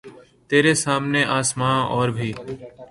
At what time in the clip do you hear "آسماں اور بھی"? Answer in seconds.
1.39-2.31